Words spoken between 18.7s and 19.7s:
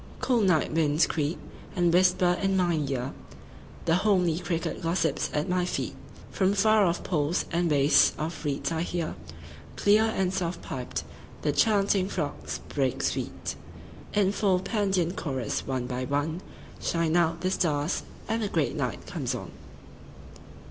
night comes on.